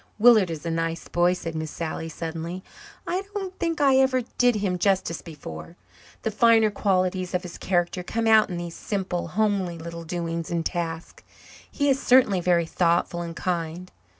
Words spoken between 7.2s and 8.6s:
of his character come out in